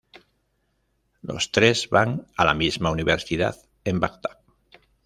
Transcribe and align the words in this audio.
Los 1.21 1.51
tres 1.51 1.87
van 1.91 2.25
a 2.35 2.43
la 2.43 2.55
misma 2.55 2.89
universidad 2.89 3.55
en 3.85 3.99
Bagdad. 3.99 4.39